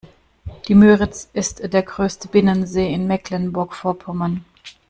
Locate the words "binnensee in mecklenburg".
2.27-3.75